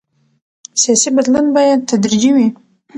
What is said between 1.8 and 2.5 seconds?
تدریجي وي